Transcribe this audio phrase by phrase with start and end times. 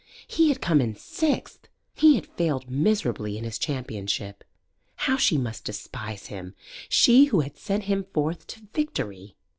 [0.27, 1.67] He had come in sixth!
[1.93, 4.43] He had failed miserably in his championship.
[4.95, 6.55] How she must despise him
[6.89, 9.35] she who had sent him forth to victory!